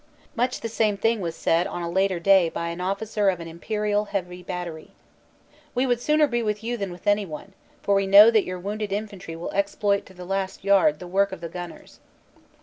Much 0.35 0.61
the 0.61 0.67
same 0.67 0.97
thing 0.97 1.21
was 1.21 1.35
said 1.35 1.67
on 1.67 1.83
a 1.83 1.87
later 1.87 2.19
day 2.19 2.49
by 2.49 2.69
an 2.69 2.81
officer 2.81 3.29
of 3.29 3.39
an 3.39 3.47
Imperial 3.47 4.05
heavy 4.05 4.41
battery. 4.41 4.89
"We 5.75 5.85
would 5.85 6.01
sooner 6.01 6.25
be 6.25 6.41
with 6.41 6.63
you 6.63 6.75
than 6.75 6.91
with 6.91 7.05
anyone, 7.05 7.53
for 7.83 7.93
we 7.93 8.07
know 8.07 8.31
that 8.31 8.43
your 8.43 8.57
wonderful 8.57 8.97
infantry 8.97 9.35
will 9.35 9.51
exploit 9.51 10.07
to 10.07 10.15
the 10.15 10.25
last 10.25 10.63
yard 10.63 10.97
the 10.97 11.05
work 11.05 11.31
of 11.31 11.39
the 11.39 11.49
gunners." 11.49 11.99